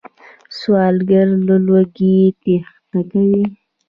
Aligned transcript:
سوالګر 0.57 1.27
له 1.47 1.55
لوږې 1.65 2.15
تېښته 2.41 2.99
کوي 3.11 3.43